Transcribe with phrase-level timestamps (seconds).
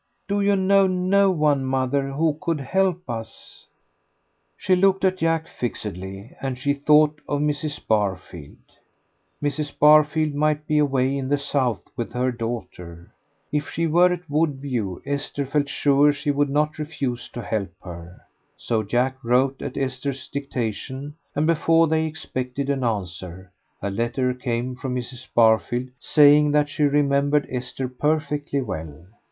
[0.27, 3.67] Do you know no one, mother, who could help us?"
[4.57, 7.79] She looked at Jack fixedly, and she thought of Mrs.
[7.87, 8.57] Barfield.
[9.43, 9.77] Mrs.
[9.77, 13.13] Barfield might be away in the South with her daughter.
[13.51, 17.69] If she were at Woodview Esther felt sure that she would not refuse to help
[17.83, 18.21] her.
[18.57, 23.51] So Jack wrote at Esther's dictation, and before they expected an answer,
[23.83, 25.27] a letter came from Mrs.
[25.35, 29.05] Barfield saying that she remembered Esther perfectly well.